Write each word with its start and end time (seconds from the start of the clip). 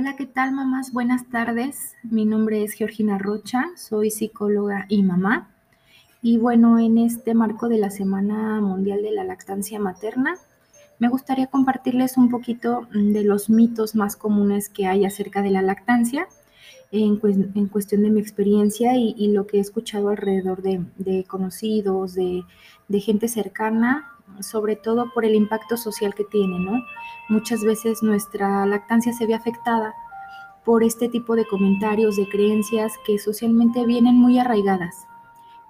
Hola, 0.00 0.14
¿qué 0.14 0.26
tal 0.26 0.52
mamás? 0.52 0.92
Buenas 0.92 1.28
tardes. 1.28 1.96
Mi 2.04 2.24
nombre 2.24 2.62
es 2.62 2.74
Georgina 2.74 3.18
Rocha, 3.18 3.64
soy 3.74 4.12
psicóloga 4.12 4.86
y 4.88 5.02
mamá. 5.02 5.50
Y 6.22 6.38
bueno, 6.38 6.78
en 6.78 6.98
este 6.98 7.34
marco 7.34 7.68
de 7.68 7.78
la 7.78 7.90
Semana 7.90 8.60
Mundial 8.60 9.02
de 9.02 9.10
la 9.10 9.24
Lactancia 9.24 9.80
Materna, 9.80 10.36
me 11.00 11.08
gustaría 11.08 11.48
compartirles 11.48 12.16
un 12.16 12.28
poquito 12.28 12.86
mm, 12.94 13.10
de 13.10 13.24
los 13.24 13.50
mitos 13.50 13.96
más 13.96 14.14
comunes 14.14 14.68
que 14.68 14.86
hay 14.86 15.04
acerca 15.04 15.42
de 15.42 15.50
la 15.50 15.62
lactancia 15.62 16.28
en, 16.92 17.16
cuestión 17.66 18.02
de 18.02 18.10
mi 18.10 18.20
experiencia 18.20 18.96
y, 18.96 19.32
lo 19.32 19.48
que 19.48 19.56
he 19.56 19.60
escuchado 19.60 20.10
alrededor 20.10 20.62
de, 20.62 21.24
conocidos, 21.26 22.14
de, 22.14 22.44
de 22.86 23.00
gente 23.00 23.26
cercana 23.26 24.12
sobre 24.40 24.76
todo 24.76 25.10
por 25.12 25.24
el 25.24 25.34
impacto 25.34 25.76
social 25.76 26.14
que 26.14 26.24
tiene, 26.24 26.58
¿no? 26.58 26.84
Muchas 27.28 27.62
veces 27.62 28.02
nuestra 28.02 28.66
lactancia 28.66 29.12
se 29.12 29.26
ve 29.26 29.34
afectada 29.34 29.94
por 30.64 30.82
este 30.82 31.08
tipo 31.08 31.34
de 31.34 31.46
comentarios, 31.46 32.16
de 32.16 32.28
creencias 32.28 32.92
que 33.06 33.18
socialmente 33.18 33.86
vienen 33.86 34.16
muy 34.16 34.38
arraigadas. 34.38 35.06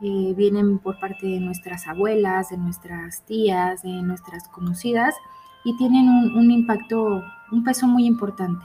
Eh, 0.01 0.33
vienen 0.37 0.79
por 0.79 1.01
parte 1.01 1.27
de 1.27 1.41
nuestras 1.41 1.89
abuelas, 1.89 2.51
de 2.51 2.57
nuestras 2.57 3.25
tías, 3.25 3.83
de 3.83 4.03
nuestras 4.03 4.49
conocidas 4.49 5.15
y 5.65 5.77
tienen 5.77 6.09
un, 6.09 6.37
un 6.37 6.51
impacto, 6.53 7.23
un 7.51 7.65
peso 7.65 7.87
muy 7.87 8.07
importante. 8.07 8.65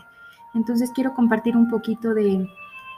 Entonces 0.54 0.92
quiero 0.94 1.16
compartir 1.16 1.58
un 1.58 1.70
poquito 1.70 2.14
de, 2.14 2.48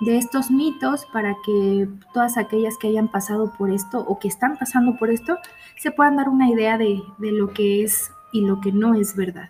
de 0.01 0.17
estos 0.17 0.51
mitos 0.51 1.05
para 1.13 1.35
que 1.45 1.87
todas 2.13 2.37
aquellas 2.37 2.77
que 2.77 2.87
hayan 2.87 3.09
pasado 3.09 3.53
por 3.57 3.71
esto 3.71 3.99
o 3.99 4.19
que 4.19 4.27
están 4.27 4.57
pasando 4.57 4.97
por 4.97 5.09
esto 5.09 5.37
se 5.77 5.91
puedan 5.91 6.17
dar 6.17 6.29
una 6.29 6.49
idea 6.49 6.77
de, 6.77 7.01
lo 7.19 7.53
que 7.53 7.83
es 7.83 8.11
y 8.33 8.41
lo 8.41 8.59
que 8.59 8.71
no 8.71 8.95
es 8.95 9.15
verdad. 9.15 9.49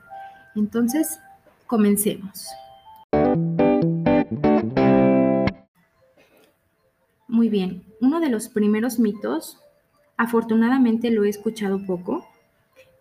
Entonces, 0.55 1.19
comencemos. 1.65 2.47
Muy 7.27 7.49
bien, 7.49 7.83
uno 7.99 8.19
de 8.19 8.29
los 8.29 8.47
primeros 8.47 8.99
mitos, 8.99 9.59
afortunadamente 10.15 11.11
lo 11.11 11.25
he 11.25 11.29
escuchado 11.29 11.85
poco, 11.85 12.25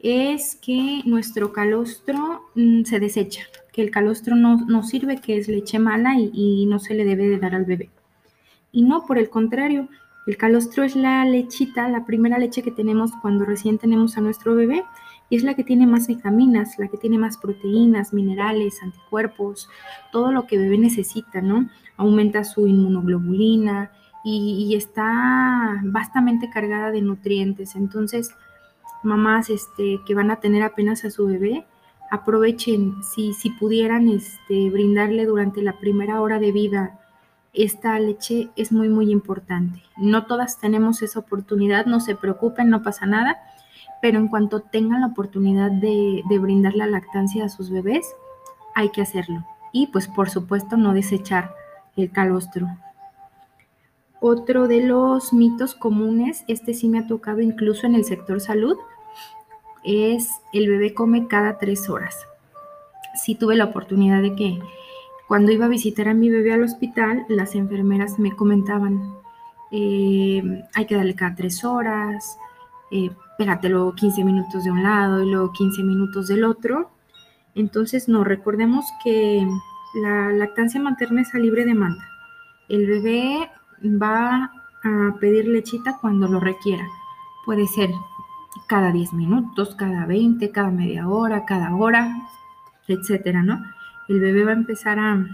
es 0.05 0.57
que 0.57 1.01
nuestro 1.07 1.53
calostro 1.53 2.43
mm, 2.55 2.85
se 2.85 3.01
desecha 3.01 3.45
que 3.73 3.81
el 3.81 3.91
calostro 3.91 4.37
no, 4.37 4.83
sirve, 4.85 5.17
que 5.21 5.37
es 5.37 5.49
leche 5.49 5.81
mala 5.81 6.15
y, 6.17 6.67
no 6.67 6.79
se 6.79 6.95
le 6.95 7.05
debe 7.05 7.27
de 7.27 7.39
dar 7.39 7.57
al 7.57 7.65
bebé. 7.65 7.91
Y 8.71 8.83
no, 8.83 9.05
por 9.05 9.19
el 9.19 9.31
contrario, 9.31 9.89
el 10.29 10.37
calostro 10.37 10.85
es 10.85 10.95
la 10.95 11.25
lechita, 11.25 11.89
la 11.89 12.05
primera 12.05 12.39
leche 12.39 12.63
que 12.63 12.71
tenemos 12.71 13.11
cuando 13.21 13.45
recién 13.45 13.79
tenemos 13.79 14.17
a 14.17 14.21
nuestro 14.21 14.55
bebé 14.55 14.85
y 15.29 15.37
es 15.37 15.43
la 15.43 15.55
que 15.55 15.65
tiene 15.65 15.89
más 15.89 16.07
vitaminas, 16.07 16.79
la 16.79 16.87
que 16.87 16.99
tiene 16.99 17.19
más 17.19 17.37
proteínas, 17.37 18.13
minerales, 18.13 18.81
anticuerpos, 18.81 19.69
todo 20.13 20.31
lo 20.31 20.47
que 20.47 20.55
el 20.55 20.63
bebé 20.63 20.79
necesita, 20.79 21.41
¿no? 21.41 21.69
Aumenta 21.97 22.45
su 22.45 22.69
inmunoglobulina 22.69 23.91
y, 24.23 24.69
y 24.69 24.77
está 24.77 25.81
vastamente 25.83 26.49
cargada 26.49 26.93
de 26.93 27.03
nutrientes. 27.03 27.75
Entonces, 27.75 28.37
mamás 29.05 29.51
este, 29.51 30.01
que 30.07 30.15
van 30.15 30.31
a 30.31 30.41
tener 30.41 30.63
apenas 30.63 31.05
a 31.05 31.11
su 31.11 31.27
bebé, 31.27 31.67
aprovechen, 32.11 33.03
si, 33.03 33.33
si 33.33 33.51
pudieran 33.51 34.09
este, 34.09 34.71
brindarle 34.71 35.27
durante 35.27 35.63
la 35.63 35.79
primera 35.79 36.21
hora 36.21 36.39
de 36.39 36.53
vida 36.53 37.01
esta 37.55 37.99
leche 38.01 38.51
es 38.57 38.73
muy, 38.73 38.89
muy 38.89 39.11
importante. 39.11 39.81
No 39.97 40.27
todas 40.27 40.59
tenemos 40.59 41.03
esa 41.03 41.21
oportunidad, 41.21 41.87
no 41.87 42.01
se 42.01 42.17
preocupen, 42.17 42.69
no 42.69 42.83
pasa 42.83 43.07
nada, 43.07 43.39
pero 44.03 44.19
en 44.19 44.29
cuanto 44.29 44.61
tengan 44.61 45.03
la 45.03 45.07
oportunidad 45.07 45.71
de, 45.71 46.23
de 46.29 46.39
brindar 46.39 46.75
la 46.75 46.89
lactancia 46.89 47.45
a 47.45 47.49
sus 47.49 47.71
bebés, 47.71 48.13
hay 48.75 48.91
que 48.91 49.03
hacerlo. 49.03 49.47
Y 49.73 49.87
pues 49.87 50.09
por 50.09 50.31
supuesto 50.31 50.77
no 50.77 50.93
desechar 50.93 51.55
el 51.97 52.11
calostro. 52.11 52.67
Otro 54.21 54.67
de 54.67 54.83
los 54.83 55.33
mitos 55.33 55.75
comunes, 55.75 56.45
este 56.49 56.75
sí 56.75 56.89
me 56.89 56.99
ha 56.99 57.07
tocado 57.07 57.41
incluso 57.41 57.87
en 57.87 57.95
el 57.95 58.05
sector 58.05 58.41
salud, 58.41 58.77
es 59.85 60.31
el 60.53 60.69
bebé 60.69 60.95
come 60.95 61.29
cada 61.29 61.59
tres 61.59 61.89
horas. 61.89 62.27
Sí 63.15 63.35
tuve 63.35 63.55
la 63.55 63.67
oportunidad 63.67 64.23
de 64.23 64.35
que 64.35 64.59
cuando 65.29 65.53
iba 65.53 65.67
a 65.67 65.69
visitar 65.69 66.09
a 66.09 66.15
mi 66.15 66.31
bebé 66.31 66.53
al 66.53 66.63
hospital, 66.63 67.25
las 67.29 67.55
enfermeras 67.55 68.19
me 68.19 68.35
comentaban, 68.35 69.15
eh, 69.71 70.43
hay 70.75 70.87
que 70.87 70.97
darle 70.97 71.15
cada 71.15 71.35
tres 71.35 71.65
horas, 71.65 72.39
eh, 72.91 73.11
pégate 73.39 73.69
luego 73.69 73.95
15 73.95 74.25
minutos 74.25 74.65
de 74.65 74.71
un 74.71 74.83
lado 74.83 75.23
y 75.23 75.31
luego 75.31 75.53
15 75.53 75.83
minutos 75.83 76.29
del 76.29 76.45
otro. 76.45 76.91
Entonces, 77.55 78.09
no, 78.09 78.25
recordemos 78.25 78.85
que 79.03 79.47
la 79.95 80.31
lactancia 80.33 80.81
materna 80.81 81.23
es 81.23 81.35
a 81.35 81.39
libre 81.39 81.65
demanda. 81.65 82.05
El 82.69 82.87
bebé 82.87 83.51
va 83.85 84.51
a 84.83 85.15
pedir 85.21 85.49
lechita 85.49 85.99
cuando 86.01 86.29
lo 86.29 86.41
requiera. 86.41 86.87
Puede 87.45 87.67
ser 87.67 87.91
cada 88.67 88.93
10 88.93 89.13
minutos, 89.13 89.75
cada 89.75 90.07
20, 90.07 90.51
cada 90.51 90.71
media 90.71 91.09
hora, 91.09 91.45
cada 91.45 91.75
hora, 91.75 92.17
etcétera, 92.89 93.43
¿no? 93.43 93.63
El 94.09 94.21
bebé 94.21 94.45
va 94.45 94.51
a 94.51 94.55
empezar 94.55 94.99
a, 94.99 95.27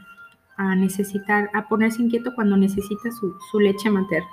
necesitar, 0.76 1.50
a 1.54 1.68
ponerse 1.68 2.02
inquieto 2.02 2.34
cuando 2.34 2.56
necesita 2.56 3.10
su, 3.10 3.34
su 3.50 3.60
leche 3.60 3.90
materna. 3.90 4.28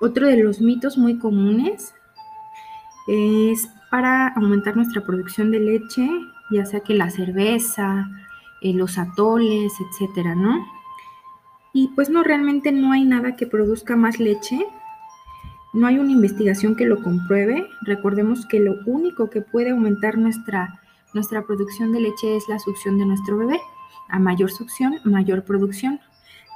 Otro 0.00 0.26
de 0.26 0.42
los 0.42 0.60
mitos 0.60 0.96
muy 0.96 1.18
comunes 1.18 1.94
es 3.06 3.68
para 3.90 4.28
aumentar 4.28 4.76
nuestra 4.76 5.02
producción 5.04 5.50
de 5.50 5.60
leche, 5.60 6.08
ya 6.50 6.64
sea 6.64 6.80
que 6.80 6.94
la 6.94 7.10
cerveza, 7.10 8.08
eh, 8.60 8.72
los 8.74 8.98
atoles, 8.98 9.72
etcétera, 9.80 10.34
¿no? 10.34 10.66
Y 11.72 11.88
pues 11.94 12.10
no, 12.10 12.22
realmente 12.22 12.72
no 12.72 12.92
hay 12.92 13.04
nada 13.04 13.36
que 13.36 13.46
produzca 13.46 13.96
más 13.96 14.18
leche 14.18 14.66
no 15.72 15.86
hay 15.86 15.98
una 15.98 16.12
investigación 16.12 16.76
que 16.76 16.86
lo 16.86 17.02
compruebe. 17.02 17.68
Recordemos 17.82 18.46
que 18.46 18.60
lo 18.60 18.76
único 18.86 19.30
que 19.30 19.42
puede 19.42 19.70
aumentar 19.70 20.18
nuestra, 20.18 20.80
nuestra 21.14 21.42
producción 21.42 21.92
de 21.92 22.00
leche 22.00 22.36
es 22.36 22.48
la 22.48 22.58
succión 22.58 22.98
de 22.98 23.06
nuestro 23.06 23.36
bebé. 23.36 23.60
A 24.08 24.18
mayor 24.18 24.50
succión, 24.50 24.94
mayor 25.04 25.44
producción. 25.44 26.00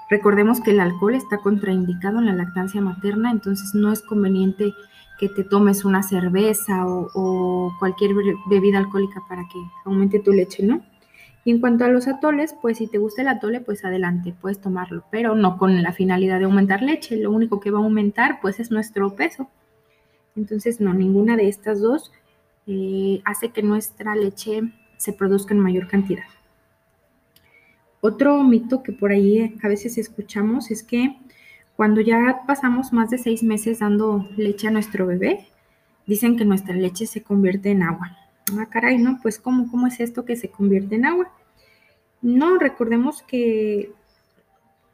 Recordemos 0.08 0.60
que 0.60 0.70
el 0.70 0.80
alcohol 0.80 1.14
está 1.14 1.38
contraindicado 1.38 2.18
en 2.18 2.26
la 2.26 2.34
lactancia 2.34 2.80
materna, 2.80 3.30
entonces 3.30 3.74
no 3.74 3.92
es 3.92 4.02
conveniente 4.02 4.72
que 5.18 5.28
te 5.28 5.44
tomes 5.44 5.84
una 5.84 6.02
cerveza 6.02 6.86
o, 6.86 7.08
o 7.14 7.72
cualquier 7.78 8.12
bebida 8.46 8.78
alcohólica 8.78 9.22
para 9.28 9.42
que 9.44 9.58
aumente 9.84 10.18
tu 10.20 10.32
leche, 10.32 10.62
¿no? 10.62 10.82
Y 11.44 11.50
en 11.50 11.60
cuanto 11.60 11.84
a 11.84 11.88
los 11.88 12.06
atoles, 12.06 12.54
pues 12.60 12.78
si 12.78 12.86
te 12.86 12.98
gusta 12.98 13.22
el 13.22 13.28
atole, 13.28 13.60
pues 13.60 13.84
adelante, 13.84 14.34
puedes 14.41 14.60
tomarlo, 14.60 15.04
pero 15.10 15.34
no 15.34 15.58
con 15.58 15.82
la 15.82 15.92
finalidad 15.92 16.38
de 16.38 16.44
aumentar 16.44 16.82
leche. 16.82 17.16
Lo 17.16 17.32
único 17.32 17.58
que 17.58 17.70
va 17.70 17.80
a 17.80 17.82
aumentar, 17.82 18.41
pues 18.41 18.60
es 18.60 18.70
nuestro 18.70 19.16
peso. 19.16 19.48
Entonces, 20.36 20.80
no, 20.80 20.94
ninguna 20.94 21.36
de 21.36 21.48
estas 21.48 21.80
dos 21.80 22.12
eh, 22.66 23.20
hace 23.25 23.50
que 23.50 23.62
nuestra 23.62 24.14
leche 24.14 24.62
se 24.97 25.12
produzca 25.12 25.53
en 25.53 25.60
mayor 25.60 25.88
cantidad. 25.88 26.25
Otro 28.00 28.42
mito 28.42 28.82
que 28.82 28.92
por 28.92 29.10
ahí 29.10 29.56
a 29.62 29.69
veces 29.69 29.98
escuchamos 29.98 30.70
es 30.70 30.82
que 30.82 31.16
cuando 31.76 32.00
ya 32.00 32.42
pasamos 32.47 32.92
más 32.92 33.10
de 33.10 33.19
seis 33.19 33.42
meses 33.42 33.80
dando 33.80 34.28
leche 34.36 34.69
a 34.69 34.70
nuestro 34.70 35.06
bebé, 35.06 35.47
dicen 36.06 36.36
que 36.36 36.44
nuestra 36.44 36.74
leche 36.74 37.06
se 37.06 37.22
convierte 37.22 37.70
en 37.70 37.82
agua. 37.82 38.16
Ah, 38.58 38.66
caray, 38.66 38.98
¿no? 38.98 39.18
Pues 39.22 39.38
¿cómo, 39.38 39.70
cómo 39.70 39.86
es 39.86 40.00
esto 40.00 40.24
que 40.24 40.36
se 40.36 40.48
convierte 40.48 40.96
en 40.96 41.06
agua? 41.06 41.30
No, 42.20 42.58
recordemos 42.58 43.22
que 43.22 43.92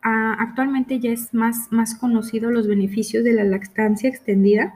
ah, 0.02 0.36
actualmente 0.38 0.98
ya 1.00 1.10
es 1.10 1.34
más, 1.34 1.70
más 1.70 1.94
conocido 1.94 2.50
los 2.50 2.66
beneficios 2.66 3.24
de 3.24 3.32
la 3.32 3.44
lactancia 3.44 4.08
extendida. 4.08 4.74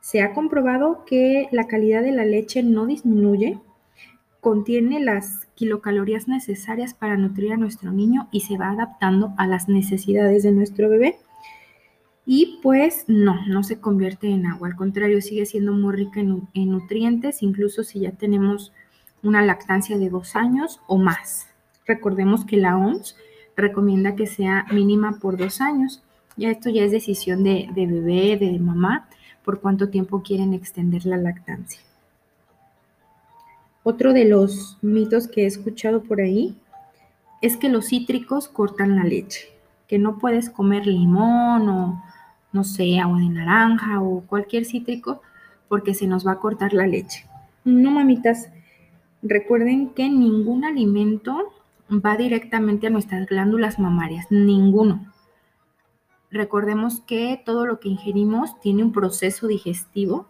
Se 0.00 0.22
ha 0.22 0.32
comprobado 0.32 1.04
que 1.04 1.48
la 1.52 1.66
calidad 1.66 2.02
de 2.02 2.12
la 2.12 2.24
leche 2.24 2.62
no 2.62 2.86
disminuye, 2.86 3.60
contiene 4.40 5.00
las 5.00 5.46
kilocalorías 5.54 6.26
necesarias 6.26 6.94
para 6.94 7.16
nutrir 7.16 7.52
a 7.52 7.56
nuestro 7.56 7.92
niño 7.92 8.28
y 8.32 8.40
se 8.40 8.56
va 8.56 8.70
adaptando 8.70 9.32
a 9.36 9.46
las 9.46 9.68
necesidades 9.68 10.42
de 10.42 10.52
nuestro 10.52 10.88
bebé. 10.88 11.18
Y 12.24 12.60
pues 12.62 13.04
no, 13.08 13.44
no 13.46 13.64
se 13.64 13.80
convierte 13.80 14.28
en 14.28 14.46
agua, 14.46 14.68
al 14.68 14.76
contrario, 14.76 15.20
sigue 15.20 15.44
siendo 15.44 15.72
muy 15.72 15.94
rica 15.94 16.20
en, 16.20 16.70
nutrientes, 16.70 17.42
incluso 17.42 17.82
si 17.82 18.00
ya 18.00 18.12
tenemos 18.12 18.72
una 19.22 19.42
lactancia 19.42 19.98
de 19.98 20.08
dos 20.08 20.36
años 20.36 20.80
o 20.86 20.98
más. 20.98 21.48
Recordemos 21.86 22.44
que 22.44 22.56
la 22.56 22.76
OMS 22.76 23.16
recomienda 23.56 24.14
que 24.14 24.26
sea 24.26 24.66
mínima 24.70 25.18
por 25.20 25.36
dos 25.36 25.60
años. 25.60 26.02
Ya 26.36 26.50
esto 26.50 26.70
ya 26.70 26.84
es 26.84 26.92
decisión 26.92 27.42
de, 27.42 27.68
de 27.74 27.86
bebé, 27.86 28.36
de 28.38 28.58
mamá, 28.58 29.08
por 29.44 29.60
cuánto 29.60 29.88
tiempo 29.88 30.22
quieren 30.22 30.54
extender 30.54 31.04
la 31.06 31.16
lactancia. 31.16 31.80
Otro 33.82 34.12
de 34.12 34.26
los 34.26 34.78
mitos 34.80 35.26
que 35.26 35.42
he 35.42 35.46
escuchado 35.46 36.04
por 36.04 36.20
ahí 36.20 36.56
es 37.40 37.56
que 37.56 37.68
los 37.68 37.88
cítricos 37.88 38.48
cortan 38.48 38.94
la 38.94 39.02
leche, 39.02 39.51
que 39.92 39.98
no 39.98 40.16
puedes 40.16 40.48
comer 40.48 40.86
limón 40.86 41.68
o, 41.68 42.02
no 42.50 42.64
sé, 42.64 42.98
agua 42.98 43.18
de 43.18 43.28
naranja 43.28 44.00
o 44.00 44.22
cualquier 44.22 44.64
cítrico 44.64 45.20
porque 45.68 45.92
se 45.92 46.06
nos 46.06 46.26
va 46.26 46.32
a 46.32 46.38
cortar 46.38 46.72
la 46.72 46.86
leche. 46.86 47.26
No, 47.66 47.90
mamitas, 47.90 48.48
recuerden 49.22 49.90
que 49.90 50.08
ningún 50.08 50.64
alimento 50.64 51.52
va 51.90 52.16
directamente 52.16 52.86
a 52.86 52.90
nuestras 52.90 53.26
glándulas 53.26 53.78
mamarias, 53.78 54.28
ninguno. 54.30 55.12
Recordemos 56.30 57.02
que 57.02 57.42
todo 57.44 57.66
lo 57.66 57.78
que 57.78 57.90
ingerimos 57.90 58.58
tiene 58.60 58.82
un 58.82 58.92
proceso 58.92 59.46
digestivo. 59.46 60.26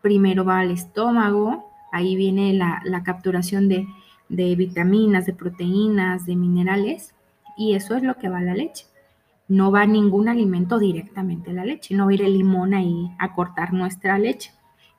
Primero 0.00 0.46
va 0.46 0.60
al 0.60 0.70
estómago, 0.70 1.70
ahí 1.92 2.16
viene 2.16 2.54
la, 2.54 3.02
capturación 3.04 3.68
de, 3.68 3.86
de 4.30 4.56
vitaminas, 4.56 5.26
de 5.26 5.34
proteínas, 5.34 6.24
de 6.24 6.36
minerales, 6.36 7.14
y 7.58 7.74
eso 7.74 7.96
es 7.96 8.02
lo 8.02 8.16
que 8.16 8.30
va 8.30 8.38
a 8.38 8.44
la 8.44 8.54
leche. 8.54 8.86
No 9.48 9.70
va 9.70 9.86
ningún 9.86 10.28
alimento 10.28 10.78
directamente 10.78 11.50
a 11.50 11.54
la 11.54 11.64
leche, 11.64 11.94
no 11.94 12.06
va 12.06 12.10
a 12.10 12.14
ir 12.14 12.22
el 12.22 12.38
limón 12.38 12.74
ahí 12.74 13.10
a 13.18 13.34
cortar 13.34 13.72
nuestra 13.72 14.18
leche. 14.18 14.52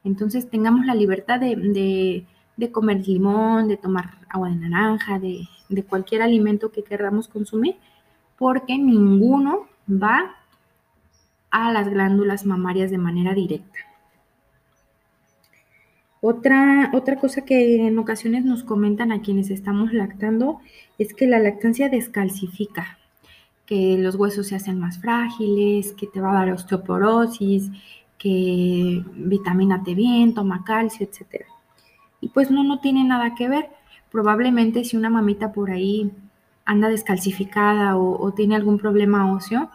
Entonces 0.04 0.50
tengamos 0.50 0.86
la 0.86 0.94
libertad 0.94 1.40
de, 1.40 2.26
comer 2.72 3.08
limón, 3.08 3.68
de 3.68 3.78
tomar 3.78 4.20
agua 4.30 4.50
de 4.50 4.56
naranja, 4.56 5.20
de, 5.20 5.48
de 5.70 5.84
cualquier 5.84 6.22
alimento 6.22 6.72
que 6.72 6.84
queramos 6.84 7.28
consumir, 7.28 7.76
porque 8.38 8.78
ninguno 8.78 9.68
va 9.90 10.36
a 11.50 11.72
las 11.72 11.90
glándulas 11.90 12.46
mamarias 12.46 12.92
de 12.92 12.98
manera 12.98 13.34
directa. 13.34 13.80
Otra, 16.28 16.90
otra 16.94 17.18
cosa 17.18 17.46
que 17.46 17.86
en 17.88 18.00
ocasiones 18.00 18.46
nos 18.46 18.64
comentan 18.64 19.12
a 19.12 19.22
quienes 19.22 19.52
estamos 19.52 19.94
lactando 19.94 20.60
es 20.98 21.14
que 21.14 21.28
la 21.28 21.38
lactancia 21.38 21.88
descalcifica, 21.88 22.98
que 23.66 23.98
los 23.98 24.16
huesos 24.16 24.48
se 24.48 24.56
hacen 24.56 24.80
más 24.80 25.00
frágiles, 25.00 25.94
que 25.94 26.08
te 26.08 26.22
va 26.22 26.32
a 26.32 26.46
dar 26.46 26.52
osteoporosis, 26.52 27.72
que 28.18 29.04
vitamínate 29.16 29.96
bien, 29.96 30.34
toma 30.34 30.64
calcio, 30.64 31.08
etc. 31.08 31.46
Y 32.22 32.30
pues 32.30 32.52
no, 32.52 32.64
no 32.64 32.80
tiene 32.80 33.04
nada 33.04 33.36
que 33.36 33.50
ver. 33.50 33.70
Probablemente 34.12 34.84
si 34.84 34.98
una 34.98 35.10
mamita 35.10 35.52
por 35.52 35.72
ahí 35.72 36.12
anda 36.64 36.90
descalcificada 36.90 37.98
o, 37.98 38.22
o 38.22 38.34
tiene 38.34 38.56
algún 38.56 38.78
problema 38.78 39.32
óseo, 39.32 39.70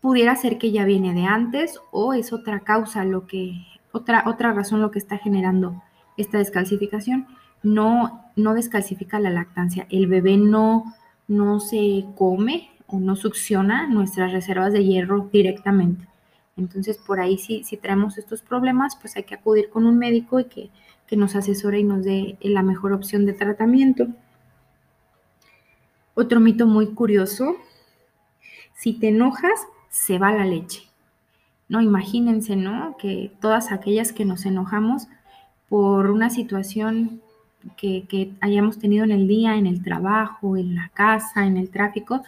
pudiera 0.00 0.36
ser 0.36 0.58
que 0.58 0.72
ya 0.72 0.84
viene 0.84 1.14
de 1.14 1.24
antes 1.24 1.80
o 1.90 2.12
es 2.12 2.32
otra 2.32 2.60
causa 2.60 3.04
lo 3.04 3.26
que 3.26 3.66
otra, 3.92 4.24
otra 4.26 4.52
razón 4.52 4.80
lo 4.82 4.90
que 4.90 4.98
está 4.98 5.18
generando 5.18 5.82
esta 6.16 6.38
descalcificación. 6.38 7.26
No, 7.62 8.30
no 8.36 8.54
descalcifica 8.54 9.18
la 9.18 9.30
lactancia. 9.30 9.86
El 9.90 10.06
bebé 10.06 10.36
no, 10.36 10.84
no 11.26 11.58
se 11.60 12.04
come 12.14 12.70
o 12.86 12.98
no 12.98 13.16
succiona 13.16 13.86
nuestras 13.86 14.32
reservas 14.32 14.72
de 14.72 14.84
hierro 14.84 15.28
directamente. 15.32 16.06
Entonces, 16.56 16.98
por 16.98 17.20
ahí 17.20 17.38
si, 17.38 17.64
si 17.64 17.76
traemos 17.76 18.18
estos 18.18 18.42
problemas, 18.42 18.96
pues 18.96 19.16
hay 19.16 19.24
que 19.24 19.34
acudir 19.34 19.68
con 19.68 19.86
un 19.86 19.98
médico 19.98 20.40
y 20.40 20.44
que, 20.44 20.70
que 21.06 21.16
nos 21.16 21.36
asesore 21.36 21.80
y 21.80 21.84
nos 21.84 22.04
dé 22.04 22.38
la 22.40 22.62
mejor 22.62 22.92
opción 22.92 23.26
de 23.26 23.32
tratamiento. 23.32 24.08
Otro 26.14 26.40
mito 26.40 26.66
muy 26.66 26.94
curioso, 26.94 27.56
si 28.74 28.94
te 28.94 29.08
enojas, 29.08 29.66
se 29.90 30.18
va 30.18 30.32
la 30.32 30.44
leche. 30.44 30.82
No, 31.68 31.80
imagínense, 31.80 32.56
¿no? 32.56 32.96
Que 32.98 33.32
todas 33.40 33.72
aquellas 33.72 34.12
que 34.12 34.24
nos 34.24 34.46
enojamos 34.46 35.08
por 35.68 36.10
una 36.10 36.30
situación 36.30 37.20
que, 37.76 38.32
hayamos 38.40 38.78
tenido 38.78 39.04
en 39.04 39.10
el 39.10 39.26
día, 39.26 39.56
en 39.56 39.66
el 39.66 39.82
trabajo, 39.82 40.56
en 40.56 40.74
la 40.74 40.90
casa, 40.94 41.46
en 41.46 41.56
el 41.56 41.70
tráfico, 41.70 42.22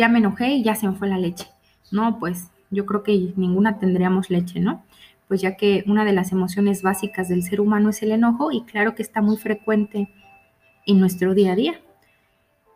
ya 0.00 0.08
me 0.08 0.18
enojé 0.18 0.48
y 0.50 0.62
ya 0.64 0.74
se 0.74 0.88
me 0.88 0.94
fue 0.94 1.08
la 1.08 1.18
leche. 1.18 1.46
No, 1.92 2.18
pues 2.18 2.50
yo 2.70 2.86
creo 2.86 3.02
que 3.02 3.32
ninguna 3.36 3.78
tendríamos 3.78 4.30
leche, 4.30 4.60
¿no? 4.60 4.84
Pues 5.28 5.40
ya 5.40 5.56
que 5.56 5.84
una 5.86 6.04
de 6.04 6.12
las 6.12 6.32
emociones 6.32 6.82
básicas 6.82 7.28
del 7.28 7.42
ser 7.42 7.60
humano 7.60 7.90
es 7.90 8.02
el 8.02 8.12
enojo 8.12 8.50
y 8.50 8.62
claro 8.64 8.94
que 8.94 9.02
está 9.02 9.22
muy 9.22 9.36
frecuente 9.36 10.08
en 10.86 11.00
nuestro 11.00 11.34
día 11.34 11.52
a 11.52 11.56
día. 11.56 11.80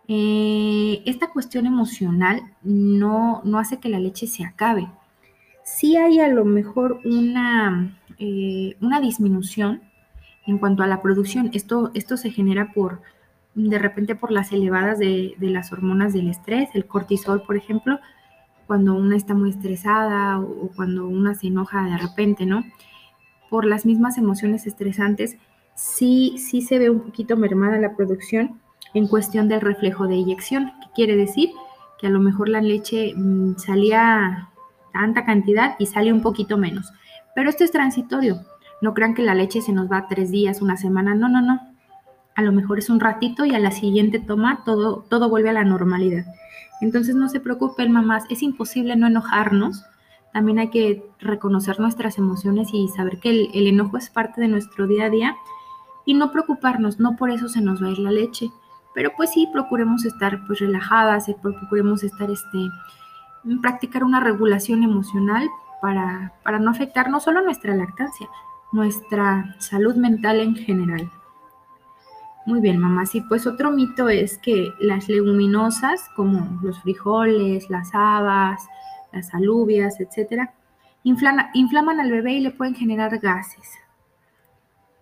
Eh, 0.07 1.03
esta 1.07 1.29
cuestión 1.31 1.67
emocional 1.67 2.43
no, 2.63 3.41
no 3.45 3.59
hace 3.59 3.79
que 3.79 3.89
la 3.89 3.99
leche 3.99 4.27
se 4.27 4.45
acabe 4.45 4.87
sí 5.65 5.97
hay 5.97 6.21
a 6.21 6.29
lo 6.29 6.45
mejor 6.45 7.01
una, 7.05 7.99
eh, 8.19 8.77
una 8.81 9.01
disminución 9.01 9.83
en 10.47 10.59
cuanto 10.59 10.83
a 10.83 10.87
la 10.87 11.03
producción. 11.03 11.51
Esto, 11.53 11.91
esto 11.95 12.17
se 12.17 12.31
genera 12.31 12.73
por, 12.73 13.01
de 13.55 13.79
repente, 13.79 14.17
por 14.17 14.33
las 14.33 14.53
elevadas 14.53 14.99
de, 14.99 15.35
las 15.41 15.73
hormonas 15.73 16.13
del 16.13 16.29
estrés, 16.29 16.71
el 16.75 16.87
cortisol, 16.87 17.43
por 17.43 17.57
ejemplo, 17.57 17.99
cuando 18.67 18.95
una 18.95 19.17
está 19.17 19.35
muy 19.35 19.51
estresada 19.51 20.41
o, 20.41 20.71
cuando 20.75 21.07
una 21.07 21.35
se 21.35 21.49
enoja 21.49 21.85
de 21.85 21.99
repente, 21.99 22.47
¿no? 22.47 22.65
Por 23.51 23.65
las 23.65 23.87
mismas 23.87 24.19
emociones 24.19 24.67
estresantes, 24.67 25.37
sí, 25.75 26.37
sí 26.39 26.63
se 26.63 26.79
ve 26.79 26.91
un 26.91 27.01
poquito 27.01 27.37
mermada 27.37 27.79
la 27.79 27.95
producción 27.95 28.61
en 28.95 29.07
cuestión 29.07 29.49
del 29.49 29.61
reflejo 29.61 30.07
de 30.09 30.17
eyección, 30.17 30.73
que 30.81 30.89
quiere 30.95 31.17
decir 31.17 31.51
que 31.99 32.09
a 32.09 32.11
lo 32.11 32.21
mejor 32.21 32.49
la 32.49 32.61
leche 32.61 33.15
mm, 33.15 33.57
salía 33.57 34.51
tanta 34.93 35.25
cantidad 35.25 35.77
y 35.79 35.87
sale 35.87 36.13
un 36.13 36.23
poquito 36.23 36.57
menos. 36.57 36.93
Pero 37.35 37.51
esto 37.51 37.65
es 37.65 37.73
transitorio. 37.73 38.41
No 38.81 38.95
crean 38.95 39.15
que 39.15 39.23
la 39.23 39.35
leche 39.35 39.61
se 39.61 39.73
nos 39.73 39.91
va 39.91 40.07
tres 40.09 40.31
días, 40.31 40.63
una 40.63 40.77
semana. 40.77 41.15
No, 41.15 41.29
no, 41.29 41.41
no. 41.41 41.74
A 42.37 42.43
lo 42.43 42.53
mejor 42.53 42.79
es 42.79 42.91
un 42.91 43.01
ratito 43.01 43.45
y 43.45 43.55
a 43.55 43.59
la 43.59 43.71
siguiente 43.71 44.19
toma 44.19 44.63
todo, 44.65 45.05
todo 45.09 45.29
vuelve 45.29 45.51
a 45.51 45.55
la 45.55 45.65
normalidad. 45.65 46.25
Entonces 46.81 47.15
no 47.15 47.29
se 47.29 47.41
preocupen, 47.41 47.93
mamás. 47.93 48.25
Es 48.29 48.43
imposible 48.43 48.97
no 48.97 49.07
enojarnos. 49.07 49.85
También 50.33 50.59
hay 50.59 50.69
que 50.69 51.05
reconocer 51.21 51.79
nuestras 51.79 52.19
emociones 52.19 52.69
y 52.73 52.89
saber 52.89 53.21
que 53.21 53.31
el, 53.31 53.67
enojo 53.67 53.97
es 53.97 54.11
parte 54.11 54.41
de 54.41 54.49
nuestro 54.49 54.87
día 54.87 55.05
a 55.05 55.11
día 55.11 55.37
y 56.05 56.15
no 56.15 56.33
preocuparnos. 56.33 56.99
No 56.99 57.17
por 57.17 57.31
eso 57.31 57.49
se 57.49 57.61
nos 57.61 57.83
va 57.83 57.87
a 57.87 57.91
ir 57.91 57.99
la 58.01 58.11
leche. 58.11 58.51
Pero 58.95 59.13
pues 59.17 59.31
sí, 59.31 59.49
procuremos 59.53 60.05
estar 60.05 60.45
pues 60.47 60.59
relajadas, 60.61 61.29
eh, 61.29 61.37
procuremos 61.41 62.03
estar 62.03 62.31
este, 62.31 62.59
practicar 63.63 64.05
una 64.05 64.21
regulación 64.21 64.83
emocional 64.83 65.49
para, 65.81 66.33
para 66.43 66.59
no 66.59 66.71
afectar 66.71 67.11
no 67.11 67.21
solo 67.21 67.43
nuestra 67.43 67.75
lactancia, 67.75 68.29
nuestra 68.73 69.57
salud 69.59 69.97
mental 69.97 70.41
en 70.41 70.55
general. 70.55 71.11
Muy 72.47 72.61
bien, 72.61 72.79
mamá. 72.79 73.07
Sí, 73.07 73.23
pues 73.23 73.47
otro 73.47 73.71
mito 73.71 74.09
es 74.09 74.39
que 74.39 74.73
las 74.79 75.09
leguminosas, 75.09 76.09
como 76.15 76.61
los 76.63 76.81
frijoles, 76.83 77.71
las 77.71 77.91
habas, 77.95 78.67
las 79.13 79.33
alubias, 79.35 80.01
etcétera, 80.01 80.53
inflaman 81.03 82.01
al 82.01 82.11
bebé 82.11 82.35
y 82.35 82.41
le 82.41 82.51
pueden 82.51 82.75
generar 82.75 83.19
gases. 83.19 83.69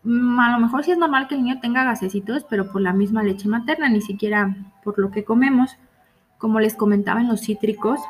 Mm, 0.04 0.38
a 0.40 0.52
lo 0.52 0.58
mejor 0.64 0.84
sí 0.84 0.92
es 0.92 0.98
normal 0.98 1.28
que 1.28 1.34
el 1.34 1.42
niño 1.42 1.60
tenga 1.60 1.84
gasecitos, 1.84 2.44
pero 2.48 2.70
por 2.70 2.80
la 2.80 2.92
misma 2.92 3.22
leche 3.22 3.48
materna, 3.48 3.88
ni 3.88 4.00
siquiera 4.00 4.56
por 4.84 4.98
lo 4.98 5.10
que 5.10 5.24
comemos. 5.24 5.76
Como 6.38 6.60
les 6.60 6.74
comentaba 6.74 7.20
en 7.20 7.28
los 7.28 7.40
cítricos, 7.42 8.00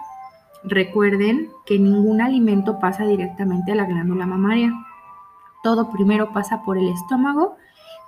Recuerden 0.64 1.50
que 1.66 1.78
ningún 1.78 2.20
alimento 2.20 2.78
pasa 2.78 3.04
directamente 3.04 3.72
a 3.72 3.74
la 3.74 3.84
glándula 3.84 4.26
mamaria. 4.26 4.72
Todo 5.64 5.90
primero 5.90 6.32
pasa 6.32 6.62
por 6.62 6.78
el 6.78 6.88
estómago, 6.88 7.56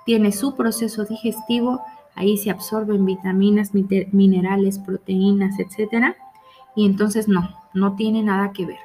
tiene 0.05 0.31
su 0.31 0.55
proceso 0.55 1.05
digestivo, 1.05 1.81
ahí 2.15 2.37
se 2.37 2.49
absorben 2.49 3.05
vitaminas, 3.05 3.71
minerales, 3.73 4.79
proteínas, 4.79 5.59
etc. 5.59 6.15
Y 6.75 6.85
entonces 6.85 7.27
no, 7.27 7.49
no 7.73 7.95
tiene 7.95 8.23
nada 8.23 8.51
que 8.51 8.65
ver. 8.65 8.79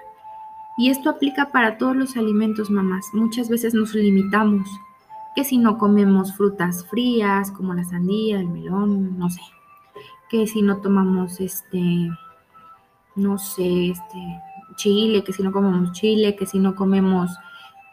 Y 0.77 0.91
esto 0.91 1.11
aplica 1.11 1.53
para 1.53 1.79
todos 1.79 1.95
los 1.95 2.17
alimentos, 2.17 2.71
mamás. 2.71 3.07
Muchas 3.13 3.49
veces 3.49 3.75
nos 3.75 3.95
limitamos, 3.95 4.69
que 5.37 5.45
si 5.45 5.59
no 5.59 5.79
comemos 5.79 6.35
frutas 6.35 6.87
frías 6.87 7.51
como 7.51 7.75
la 7.75 7.85
sandía, 7.85 8.41
el 8.41 8.49
melón, 8.49 9.19
no 9.19 9.31
sé, 9.31 9.43
que 10.29 10.47
si 10.47 10.63
no 10.63 10.79
tomamos 10.79 11.41
este 11.41 12.11
no 13.17 13.39
sé, 13.39 13.91
este, 13.91 14.41
chile, 14.77 15.23
que 15.25 15.33
si 15.33 15.43
no 15.43 15.53
comemos 15.53 15.93
chile, 15.93 16.37
que 16.37 16.47
si 16.47 16.59
no 16.59 16.75
comemos 16.75 17.31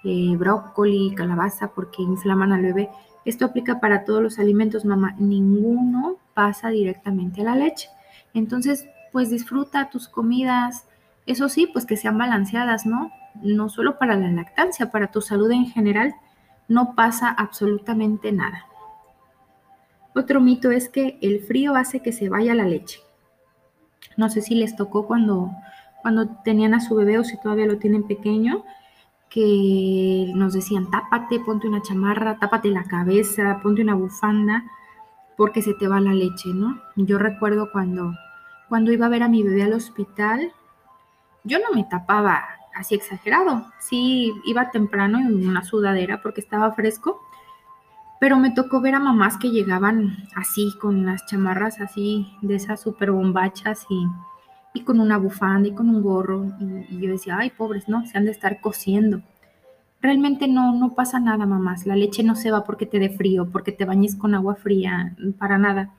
eh, 0.03 0.35
brócoli, 0.37 1.13
calabaza, 1.15 1.71
porque 1.73 2.01
inflaman 2.01 2.53
al 2.53 2.61
bebé. 2.61 2.89
Esto 3.27 3.43
aplica 3.43 3.81
para 3.81 4.05
todos 4.05 4.23
los 4.23 4.39
alimentos, 4.39 4.85
mamá. 4.85 5.13
Ninguno 5.19 6.15
pasa 6.33 6.69
directamente 6.69 7.41
a 7.41 7.43
la 7.43 7.55
leche. 7.57 7.89
Entonces, 8.33 8.87
pues 9.11 9.29
disfruta 9.29 9.89
tus 9.89 10.07
comidas. 10.07 10.85
Eso 11.25 11.49
sí, 11.49 11.67
pues 11.67 11.85
que 11.85 11.97
sean 11.97 12.17
balanceadas, 12.17 12.85
¿no? 12.85 13.11
No 13.41 13.67
solo 13.67 13.99
para 13.99 14.15
la 14.15 14.31
lactancia, 14.31 14.91
para 14.91 15.11
tu 15.11 15.19
salud 15.19 15.51
en 15.51 15.65
general, 15.65 16.15
no 16.69 16.95
pasa 16.95 17.27
absolutamente 17.29 18.31
nada. 18.31 18.65
Otro 20.15 20.39
mito 20.39 20.71
es 20.71 20.87
que 20.87 21.19
el 21.21 21.41
frío 21.41 21.75
hace 21.75 21.99
que 21.99 22.13
se 22.13 22.29
vaya 22.29 22.55
la 22.55 22.63
leche. 22.63 23.01
No 24.15 24.29
sé 24.29 24.41
si 24.41 24.55
les 24.55 24.77
tocó 24.77 25.05
cuando, 25.05 25.51
cuando 26.01 26.29
tenían 26.45 26.73
a 26.73 26.79
su 26.79 26.95
bebé 26.95 27.19
o 27.19 27.25
si 27.25 27.37
todavía 27.41 27.65
lo 27.65 27.77
tienen 27.77 28.07
pequeño, 28.07 28.63
que 29.29 30.31
nos 30.35 30.53
decían, 30.53 30.89
tápate, 30.89 31.39
ponte 31.39 31.67
una 31.67 31.81
chamarra, 31.81 32.39
tápate 32.39 32.69
la 32.69 32.83
cabeza, 32.83 33.59
ponte 33.61 33.81
una 33.81 33.95
bufanda, 33.95 34.63
porque 35.35 35.61
se 35.61 35.73
te 35.73 35.87
va 35.87 35.99
la 35.99 36.13
leche, 36.13 36.49
¿no? 36.53 36.79
Yo 36.95 37.17
recuerdo 37.19 37.71
cuando, 37.71 38.13
cuando 38.69 38.91
iba 38.91 39.05
a 39.05 39.09
ver 39.09 39.23
a 39.23 39.27
mi 39.27 39.43
bebé 39.43 39.63
al 39.63 39.73
hospital, 39.73 40.51
yo 41.43 41.59
no 41.59 41.75
me 41.75 41.83
tapaba 41.83 42.43
así 42.75 42.95
exagerado, 42.95 43.65
sí 43.79 44.33
iba 44.45 44.71
temprano 44.71 45.19
en 45.19 45.47
una 45.47 45.63
sudadera 45.63 46.21
porque 46.21 46.41
estaba 46.41 46.71
fresco, 46.73 47.21
Pero 48.19 48.37
me 48.37 48.49
tocó 48.49 48.81
ver 48.81 48.95
a 48.95 48.99
mamás 48.99 49.37
que 49.37 49.51
llegaban 49.51 50.27
así, 50.35 50.73
con 50.81 51.05
las 51.05 51.27
chamarras 51.27 51.79
así, 51.81 52.35
de 52.41 52.55
esas 52.55 52.81
super 52.81 53.11
bombachas 53.11 53.85
y, 53.89 54.07
y 54.73 54.81
con 54.81 54.99
una 54.99 55.17
bufanda 55.17 55.69
y 55.69 55.73
con 55.73 55.89
un 55.89 56.01
gorro. 56.01 56.45
Y, 56.59 56.95
y, 56.95 57.01
yo 57.01 57.11
decía, 57.11 57.37
ay, 57.39 57.51
pobres, 57.51 57.87
¿no? 57.87 58.05
Se 58.05 58.17
han 58.17 58.25
de 58.25 58.31
estar 58.31 58.59
cociendo. 58.61 59.21
Realmente 60.01 60.47
no, 60.47 60.73
no 60.73 60.93
pasa 60.93 61.19
nada, 61.19 61.45
mamás. 61.45 61.85
La 61.85 61.95
leche 61.95 62.23
no 62.23 62.35
se 62.35 62.51
va 62.51 62.63
porque 62.63 62.85
te 62.85 62.99
dé 62.99 63.09
frío, 63.09 63.49
porque 63.51 63.71
te 63.71 63.85
bañes 63.85 64.15
con 64.15 64.35
agua 64.35 64.55
fría, 64.55 65.15
para 65.39 65.57
nada. 65.57 65.91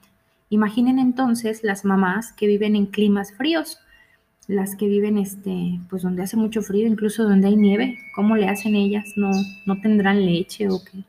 Imaginen 0.50 0.98
entonces 0.98 1.62
las 1.62 1.84
mamás 1.84 2.32
que 2.32 2.46
viven 2.46 2.76
en 2.76 2.86
climas 2.86 3.32
fríos, 3.32 3.78
las 4.46 4.76
que 4.76 4.86
viven 4.86 5.18
este, 5.18 5.78
pues 5.90 6.02
donde 6.02 6.22
hace 6.22 6.36
mucho 6.36 6.62
frío, 6.62 6.86
incluso 6.86 7.24
donde 7.24 7.48
hay 7.48 7.56
nieve, 7.56 7.98
¿cómo 8.14 8.36
le 8.36 8.48
hacen 8.48 8.74
ellas? 8.74 9.12
¿No, 9.16 9.30
no 9.66 9.80
tendrán 9.80 10.24
leche 10.24 10.68
o 10.68 10.80
qué? 10.82 11.04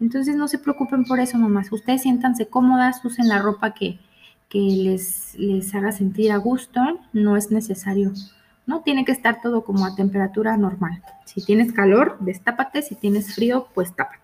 Entonces 0.00 0.36
no 0.36 0.48
se 0.48 0.58
preocupen 0.58 1.04
por 1.04 1.20
eso, 1.20 1.38
mamás. 1.38 1.70
Ustedes 1.70 2.02
siéntanse 2.02 2.46
cómodas, 2.46 3.04
usen 3.04 3.28
la 3.28 3.40
ropa 3.40 3.74
que, 3.74 3.98
que 4.52 4.58
les, 4.58 5.34
les 5.38 5.74
haga 5.74 5.92
sentir 5.92 6.30
a 6.30 6.36
gusto. 6.36 6.80
No 7.14 7.38
es 7.38 7.50
necesario, 7.50 8.12
no 8.66 8.82
tiene 8.82 9.06
que 9.06 9.12
estar 9.12 9.40
todo 9.40 9.64
como 9.64 9.86
a 9.86 9.96
temperatura 9.96 10.58
normal. 10.58 11.02
Si 11.24 11.42
tienes 11.42 11.72
calor, 11.72 12.18
destápate. 12.20 12.82
Si 12.82 12.94
tienes 12.94 13.34
frío, 13.34 13.68
pues 13.74 13.96
tápate. 13.96 14.22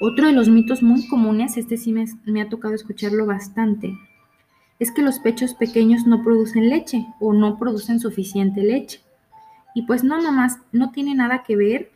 Otro 0.00 0.26
de 0.26 0.32
los 0.32 0.48
mitos 0.48 0.82
muy 0.82 1.06
comunes, 1.06 1.56
este 1.56 1.76
sí 1.76 1.92
me, 1.92 2.42
ha 2.42 2.48
tocado 2.48 2.74
escucharlo 2.74 3.26
bastante, 3.26 3.96
es 4.78 4.90
que 4.90 5.02
los 5.02 5.20
pechos 5.20 5.54
pequeños 5.54 6.04
no 6.06 6.22
producen 6.24 6.68
leche 6.68 7.06
o 7.20 7.32
no 7.32 7.58
producen 7.58 8.00
suficiente 8.00 8.62
leche. 8.62 9.00
Y 9.74 9.82
pues 9.82 10.02
no, 10.04 10.20
mamás, 10.20 10.58
no 10.72 10.90
tiene 10.90 11.14
nada 11.14 11.42
que 11.42 11.56
ver 11.56 11.92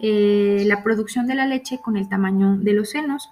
eh, 0.00 0.64
la 0.66 0.82
producción 0.82 1.26
de 1.26 1.36
la 1.36 1.46
leche 1.46 1.78
con 1.78 1.96
el 1.96 2.08
tamaño 2.08 2.58
de 2.58 2.72
los 2.72 2.90
senos. 2.90 3.30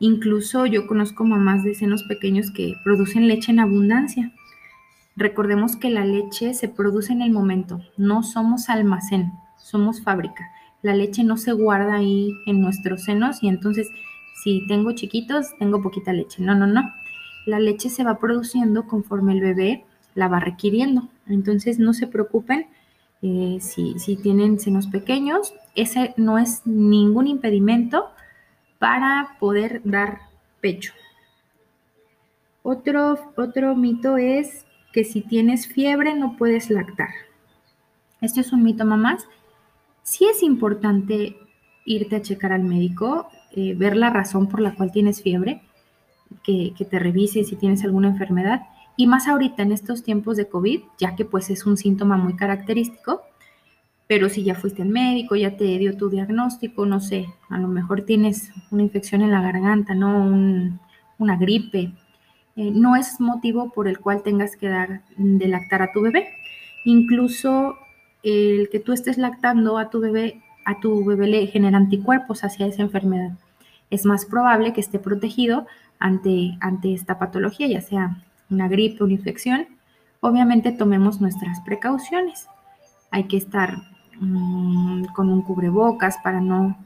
Incluso 0.00 0.66
yo 0.66 0.88
conozco 0.88 1.24
mamás 1.24 1.62
de 1.62 1.74
senos 1.74 2.02
pequeños 2.02 2.50
que 2.50 2.74
producen 2.82 3.28
leche 3.28 3.52
en 3.52 3.60
abundancia. 3.60 4.32
Recordemos 5.14 5.76
que 5.76 5.90
la 5.90 6.04
leche 6.04 6.54
se 6.54 6.68
produce 6.68 7.12
en 7.12 7.22
el 7.22 7.30
momento, 7.30 7.80
no 7.96 8.24
somos 8.24 8.68
almacén, 8.68 9.30
somos 9.56 10.02
fábrica 10.02 10.50
la 10.82 10.94
leche 10.94 11.24
no 11.24 11.36
se 11.36 11.52
guarda 11.52 11.96
ahí 11.96 12.34
en 12.46 12.60
nuestros 12.60 13.04
senos 13.04 13.42
y 13.42 13.48
entonces 13.48 13.88
si 14.42 14.66
tengo 14.66 14.92
chiquitos, 14.92 15.48
tengo 15.58 15.82
poquita 15.82 16.12
leche. 16.12 16.42
No, 16.42 16.54
no, 16.54 16.66
no. 16.66 16.90
La 17.44 17.60
leche 17.60 17.90
se 17.90 18.04
va 18.04 18.18
produciendo 18.18 18.86
conforme 18.86 19.34
el 19.34 19.40
bebé 19.40 19.84
la 20.14 20.28
va 20.28 20.40
requiriendo. 20.40 21.08
Entonces 21.26 21.78
no 21.78 21.92
se 21.92 22.06
preocupen 22.06 22.66
eh, 23.20 23.58
si, 23.60 23.98
si 23.98 24.16
tienen 24.16 24.58
senos 24.58 24.86
pequeños. 24.86 25.52
Ese 25.74 26.14
no 26.16 26.38
es 26.38 26.62
ningún 26.64 27.26
impedimento 27.26 28.06
para 28.80 29.36
poder 29.38 29.80
dar 29.84 30.22
pecho. 30.60 30.92
Otro, 32.64 33.32
otro 33.36 33.76
mito 33.76 34.16
es 34.16 34.66
que 34.92 35.04
si 35.04 35.20
tienes 35.20 35.68
fiebre 35.68 36.16
no 36.16 36.36
puedes 36.36 36.68
lactar. 36.70 37.10
Esto 38.20 38.40
es 38.40 38.52
un 38.52 38.64
mito, 38.64 38.84
mamás 38.84 39.28
sí 40.10 40.26
es 40.26 40.42
importante 40.42 41.36
irte 41.84 42.16
a 42.16 42.22
checar 42.22 42.52
al 42.52 42.64
médico, 42.64 43.28
eh, 43.52 43.74
ver 43.76 43.96
la 43.96 44.10
razón 44.10 44.48
por 44.48 44.60
la 44.60 44.74
cual 44.74 44.90
tienes 44.90 45.22
fiebre, 45.22 45.62
que, 46.42 46.74
te 46.78 46.98
revise 46.98 47.44
si 47.44 47.54
tienes 47.54 47.84
alguna 47.84 48.08
enfermedad. 48.08 48.62
Y 48.96 49.06
más 49.06 49.28
ahorita 49.28 49.62
en 49.62 49.72
estos 49.72 50.02
tiempos 50.02 50.36
de 50.36 50.48
COVID, 50.48 50.80
ya 50.98 51.14
que 51.14 51.24
pues 51.24 51.48
es 51.50 51.64
un 51.64 51.76
síntoma 51.76 52.16
muy 52.16 52.34
característico, 52.34 53.22
pero 54.10 54.28
si 54.28 54.42
ya 54.42 54.56
fuiste 54.56 54.82
al 54.82 54.88
médico, 54.88 55.36
ya 55.36 55.56
te 55.56 55.78
dio 55.78 55.96
tu 55.96 56.10
diagnóstico, 56.10 56.84
no 56.84 56.98
sé, 56.98 57.28
a 57.48 57.58
lo 57.58 57.68
mejor 57.68 58.00
tienes 58.00 58.50
una 58.72 58.82
infección 58.82 59.22
en 59.22 59.30
la 59.30 59.40
garganta, 59.40 59.94
¿no? 59.94 60.26
una 61.18 61.36
gripe, 61.36 61.92
eh, 62.56 62.72
no 62.72 62.96
es 62.96 63.20
motivo 63.20 63.70
por 63.70 63.86
el 63.86 64.00
cual 64.00 64.24
tengas 64.24 64.56
que 64.56 64.68
dar 64.68 65.02
de 65.16 65.46
lactar 65.46 65.82
a 65.82 65.92
tu 65.92 66.00
bebé. 66.00 66.26
Incluso 66.84 67.78
el 68.24 68.68
que 68.72 68.80
tú 68.80 68.92
estés 68.92 69.16
lactando 69.16 69.78
a 69.78 69.90
tu 69.90 70.00
bebé, 70.00 70.42
a 70.64 70.80
tu 70.80 71.04
bebé 71.04 71.28
le 71.28 71.46
genera 71.46 71.76
anticuerpos 71.76 72.42
hacia 72.42 72.66
esa 72.66 72.82
enfermedad. 72.82 73.38
Es 73.90 74.06
más 74.06 74.24
probable 74.24 74.72
que 74.72 74.80
esté 74.80 74.98
protegido 74.98 75.68
ante, 76.00 76.58
ante 76.60 76.94
esta 76.94 77.20
patología, 77.20 77.68
ya 77.68 77.80
sea 77.80 78.24
una 78.50 78.66
gripe, 78.66 79.04
una 79.04 79.12
infección. 79.12 79.68
Obviamente 80.18 80.72
tomemos 80.72 81.20
nuestras 81.20 81.60
precauciones. 81.60 82.48
Hay 83.12 83.28
que 83.28 83.36
estar 83.36 83.76
mm, 84.20 85.06
con 85.14 85.30
un 85.30 85.42
cubrebocas 85.42 86.18
para 86.22 86.40
no, 86.40 86.76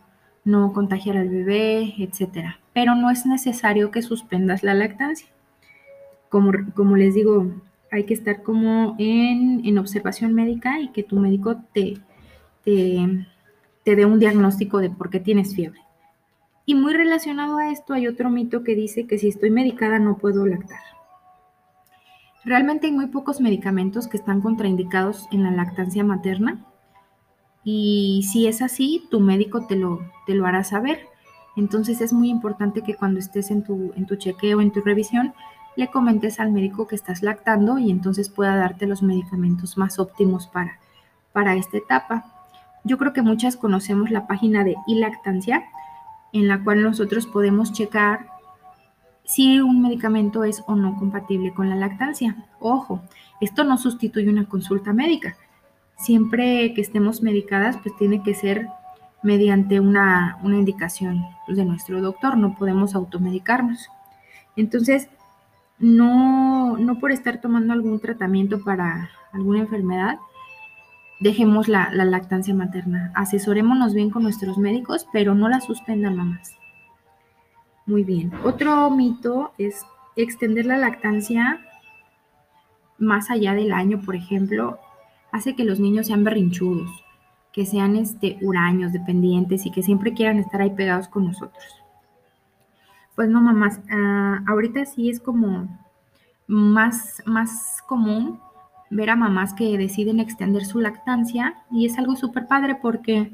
no 0.44 0.72
contagiar 0.72 1.16
al 1.16 1.28
bebé, 1.28 1.94
etc. 1.98 2.56
Pero 2.72 2.94
no 2.94 3.10
es 3.10 3.26
necesario 3.26 3.90
que 3.90 4.02
suspendas 4.02 4.62
la 4.62 4.74
lactancia. 4.74 5.28
Como, 6.28 6.52
como 6.74 6.96
les 6.96 7.14
digo, 7.14 7.50
hay 7.94 8.04
que 8.04 8.14
estar 8.14 8.42
como 8.42 8.96
en, 8.98 9.78
observación 9.78 10.34
médica 10.34 10.80
y 10.80 10.88
que 10.88 11.02
tu 11.02 11.16
médico 11.18 11.56
te, 11.72 11.94
te, 12.64 13.26
dé 13.84 14.04
un 14.04 14.18
diagnóstico 14.18 14.78
de 14.78 14.90
por 14.90 15.10
qué 15.10 15.20
tienes 15.20 15.54
fiebre. 15.54 15.80
Y 16.66 16.74
muy 16.74 16.94
relacionado 16.94 17.58
a 17.58 17.70
esto 17.70 17.94
hay 17.94 18.08
otro 18.08 18.30
mito 18.30 18.64
que 18.64 18.74
dice 18.74 19.06
que 19.06 19.18
si 19.18 19.28
estoy 19.28 19.50
medicada 19.50 19.98
no 19.98 20.16
puedo 20.16 20.46
lactar. 20.46 20.80
Realmente 22.44 22.86
hay 22.88 22.92
muy 22.92 23.06
pocos 23.06 23.40
medicamentos 23.40 24.08
que 24.08 24.16
están 24.16 24.40
contraindicados 24.40 25.28
en 25.30 25.44
la 25.44 25.50
lactancia 25.50 26.04
materna 26.04 26.64
y 27.64 28.26
si 28.30 28.46
es 28.46 28.60
así, 28.60 29.06
tu 29.10 29.20
médico 29.20 29.66
te 29.66 29.76
lo, 29.76 30.00
te 30.26 30.34
lo 30.34 30.46
hará 30.46 30.64
saber. 30.64 31.08
Entonces 31.56 32.00
es 32.00 32.12
muy 32.12 32.28
importante 32.28 32.82
que 32.82 32.94
cuando 32.94 33.18
estés 33.18 33.50
en 33.50 33.64
tu, 33.64 33.92
en 33.96 34.06
tu 34.06 34.16
chequeo, 34.16 34.60
en 34.60 34.70
tu 34.70 34.82
revisión, 34.82 35.32
le 35.76 35.88
comentes 35.88 36.40
al 36.40 36.52
médico 36.52 36.86
que 36.86 36.94
estás 36.94 37.22
lactando 37.22 37.78
y 37.78 37.90
entonces 37.90 38.28
pueda 38.28 38.56
darte 38.56 38.86
los 38.86 39.02
medicamentos 39.02 39.78
más 39.78 39.98
óptimos 39.98 40.46
para, 40.46 40.78
para 41.32 41.54
esta 41.54 41.78
etapa. 41.78 42.24
Yo 42.84 42.98
creo 42.98 43.12
que 43.12 43.22
muchas 43.22 43.56
conocemos 43.56 44.10
la 44.10 44.26
página 44.26 44.62
de 44.62 44.76
ilactancia, 44.86 45.64
en 46.32 46.48
la 46.48 46.62
cual 46.62 46.82
nosotros 46.82 47.26
podemos 47.26 47.72
checar 47.72 48.26
si 49.24 49.60
un 49.60 49.80
medicamento 49.80 50.44
es 50.44 50.62
o 50.66 50.74
no 50.74 50.96
compatible 50.96 51.54
con 51.54 51.70
la 51.70 51.76
lactancia. 51.76 52.36
Ojo, 52.60 53.00
esto 53.40 53.64
no 53.64 53.78
sustituye 53.78 54.28
una 54.28 54.46
consulta 54.46 54.92
médica. 54.92 55.36
Siempre 55.96 56.74
que 56.74 56.80
estemos 56.80 57.22
medicadas, 57.22 57.76
pues 57.82 57.96
tiene 57.96 58.22
que 58.22 58.34
ser 58.34 58.68
mediante 59.22 59.80
una, 59.80 60.38
una 60.42 60.56
indicación 60.56 61.24
de 61.48 61.64
nuestro 61.64 62.00
doctor, 62.02 62.36
no 62.36 62.56
podemos 62.56 62.94
automedicarnos. 62.94 63.88
Entonces, 64.56 65.08
no, 65.78 66.76
no 66.76 66.98
por 66.98 67.12
estar 67.12 67.40
tomando 67.40 67.72
algún 67.72 68.00
tratamiento 68.00 68.62
para 68.62 69.10
alguna 69.32 69.60
enfermedad, 69.60 70.18
dejemos 71.20 71.68
la, 71.68 71.90
lactancia 71.92 72.54
materna. 72.54 73.12
Asesorémonos 73.14 73.94
bien 73.94 74.10
con 74.10 74.22
nuestros 74.22 74.58
médicos, 74.58 75.06
pero 75.12 75.34
no 75.34 75.48
la 75.48 75.60
suspendan 75.60 76.16
mamás. 76.16 76.56
Muy 77.86 78.04
bien. 78.04 78.32
Otro 78.44 78.90
mito 78.90 79.52
es 79.58 79.84
extender 80.16 80.66
la 80.66 80.78
lactancia 80.78 81.60
más 82.98 83.30
allá 83.30 83.54
del 83.54 83.72
año, 83.72 84.00
por 84.00 84.16
ejemplo, 84.16 84.78
hace 85.34 85.56
que 85.56 85.64
los 85.64 85.80
niños 85.80 86.06
sean 86.06 86.22
berrinchudos, 86.22 86.88
que 87.52 87.66
sean 87.66 87.96
este, 87.96 88.38
huraños, 88.40 88.92
dependientes 88.92 89.66
y 89.66 89.72
que 89.72 89.82
siempre 89.82 90.14
quieran 90.14 90.38
estar 90.38 90.62
ahí 90.62 90.70
pegados 90.70 91.08
con 91.08 91.26
nosotros. 91.26 91.64
Pues 93.16 93.28
no, 93.28 93.42
mamás, 93.42 93.80
ah, 93.90 94.44
ahorita 94.46 94.84
sí 94.84 95.10
es 95.10 95.18
como 95.18 95.76
más, 96.46 97.20
más 97.26 97.82
común 97.88 98.38
ver 98.90 99.10
a 99.10 99.16
mamás 99.16 99.54
que 99.54 99.76
deciden 99.76 100.20
extender 100.20 100.64
su 100.64 100.78
lactancia 100.78 101.64
y 101.68 101.84
es 101.84 101.98
algo 101.98 102.14
súper 102.14 102.46
padre 102.46 102.78
porque 102.80 103.32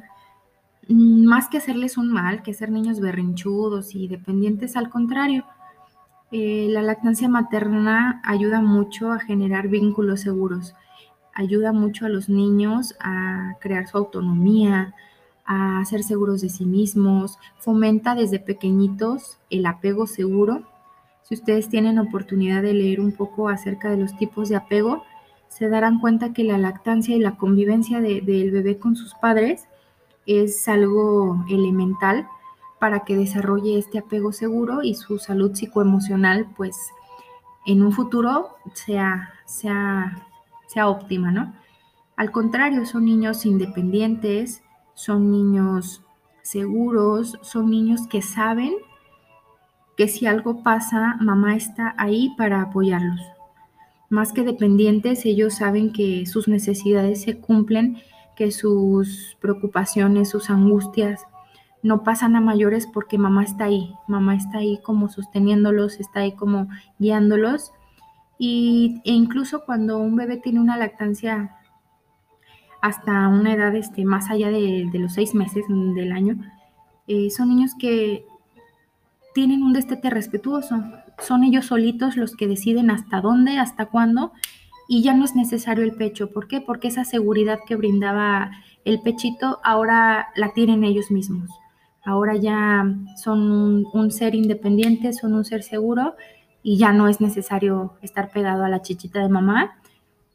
mm, 0.88 1.26
más 1.26 1.48
que 1.48 1.58
hacerles 1.58 1.98
un 1.98 2.10
mal, 2.10 2.42
que 2.42 2.54
ser 2.54 2.70
niños 2.70 2.98
berrinchudos 2.98 3.94
y 3.94 4.08
dependientes, 4.08 4.74
al 4.74 4.88
contrario, 4.88 5.44
eh, 6.32 6.68
la 6.70 6.80
lactancia 6.80 7.28
materna 7.28 8.22
ayuda 8.24 8.62
mucho 8.62 9.12
a 9.12 9.18
generar 9.18 9.68
vínculos 9.68 10.22
seguros, 10.22 10.74
ayuda 11.34 11.72
mucho 11.72 12.06
a 12.06 12.08
los 12.08 12.28
niños 12.28 12.94
a 13.00 13.56
crear 13.60 13.86
su 13.88 13.98
autonomía, 13.98 14.94
a 15.44 15.84
ser 15.84 16.02
seguros 16.02 16.40
de 16.40 16.48
sí 16.48 16.64
mismos, 16.64 17.38
fomenta 17.58 18.14
desde 18.14 18.38
pequeñitos 18.38 19.38
el 19.50 19.66
apego 19.66 20.06
seguro. 20.06 20.62
Si 21.22 21.34
ustedes 21.34 21.68
tienen 21.68 21.98
oportunidad 21.98 22.62
de 22.62 22.74
leer 22.74 23.00
un 23.00 23.12
poco 23.12 23.48
acerca 23.48 23.90
de 23.90 23.96
los 23.96 24.16
tipos 24.16 24.48
de 24.48 24.56
apego, 24.56 25.04
se 25.48 25.68
darán 25.68 25.98
cuenta 25.98 26.32
que 26.32 26.44
la 26.44 26.58
lactancia 26.58 27.16
y 27.16 27.18
la 27.18 27.36
convivencia 27.36 28.00
del 28.00 28.50
bebé 28.50 28.78
con 28.78 28.94
sus 28.94 29.14
padres 29.14 29.66
es 30.26 30.68
algo 30.68 31.44
elemental 31.50 32.28
para 32.78 33.00
que 33.00 33.16
desarrolle 33.16 33.78
este 33.78 33.98
apego 33.98 34.32
seguro 34.32 34.82
y 34.82 34.94
su 34.94 35.18
salud 35.18 35.54
psicoemocional, 35.54 36.46
pues 36.56 36.76
en 37.66 37.82
un 37.82 37.92
futuro 37.92 38.56
sea, 38.72 39.34
sea, 39.44 40.26
sea 40.70 40.88
óptima, 40.88 41.32
¿no? 41.32 41.52
Al 42.16 42.30
contrario, 42.30 42.86
son 42.86 43.06
niños 43.06 43.44
independientes, 43.44 44.62
son 44.94 45.30
niños 45.30 46.02
seguros, 46.42 47.38
son 47.42 47.70
niños 47.70 48.06
que 48.06 48.22
saben 48.22 48.74
que 49.96 50.06
si 50.06 50.26
algo 50.26 50.62
pasa, 50.62 51.16
mamá 51.20 51.56
está 51.56 51.94
ahí 51.98 52.32
para 52.38 52.62
apoyarlos. 52.62 53.20
Más 54.08 54.32
que 54.32 54.44
dependientes, 54.44 55.26
ellos 55.26 55.54
saben 55.54 55.92
que 55.92 56.24
sus 56.26 56.46
necesidades 56.46 57.22
se 57.22 57.38
cumplen, 57.38 57.98
que 58.36 58.52
sus 58.52 59.36
preocupaciones, 59.40 60.30
sus 60.30 60.50
angustias 60.50 61.26
no 61.82 62.04
pasan 62.04 62.36
a 62.36 62.40
mayores 62.40 62.86
porque 62.86 63.18
mamá 63.18 63.42
está 63.42 63.64
ahí, 63.64 63.94
mamá 64.06 64.34
está 64.36 64.58
ahí 64.58 64.78
como 64.82 65.08
sosteniéndolos, 65.08 65.98
está 65.98 66.20
ahí 66.20 66.32
como 66.32 66.68
guiándolos. 66.98 67.72
Y, 68.42 69.02
e 69.04 69.12
incluso 69.12 69.66
cuando 69.66 69.98
un 69.98 70.16
bebé 70.16 70.38
tiene 70.38 70.60
una 70.60 70.78
lactancia 70.78 71.58
hasta 72.80 73.28
una 73.28 73.52
edad 73.52 73.76
este, 73.76 74.06
más 74.06 74.30
allá 74.30 74.48
de, 74.48 74.88
los 74.94 75.12
seis 75.12 75.34
meses 75.34 75.66
del 75.68 76.10
año, 76.10 76.38
eh, 77.06 77.28
son 77.28 77.50
niños 77.50 77.72
que 77.78 78.24
tienen 79.34 79.62
un 79.62 79.74
destete 79.74 80.08
respetuoso. 80.08 80.82
Son 81.18 81.44
ellos 81.44 81.66
solitos 81.66 82.16
los 82.16 82.34
que 82.34 82.48
deciden 82.48 82.90
hasta 82.90 83.20
dónde, 83.20 83.58
hasta 83.58 83.84
cuándo, 83.84 84.32
y 84.88 85.02
ya 85.02 85.12
no 85.12 85.26
es 85.26 85.36
necesario 85.36 85.84
el 85.84 85.92
pecho. 85.92 86.32
¿Por 86.32 86.48
qué? 86.48 86.62
Porque 86.62 86.88
esa 86.88 87.04
seguridad 87.04 87.58
que 87.66 87.76
brindaba 87.76 88.52
el 88.86 89.02
pechito 89.02 89.60
ahora 89.62 90.28
la 90.34 90.54
tienen 90.54 90.82
ellos 90.82 91.10
mismos. 91.10 91.50
Ahora 92.06 92.36
ya 92.36 92.86
son 93.22 93.52
un, 93.52 93.86
un 93.92 94.10
ser 94.10 94.34
independiente, 94.34 95.12
son 95.12 95.34
un 95.34 95.44
ser 95.44 95.62
seguro 95.62 96.14
y 96.62 96.78
ya 96.78 96.92
no 96.92 97.08
es 97.08 97.20
necesario 97.20 97.94
estar 98.02 98.30
pegado 98.30 98.64
a 98.64 98.68
la 98.68 98.82
chichita 98.82 99.20
de 99.20 99.28
mamá 99.28 99.80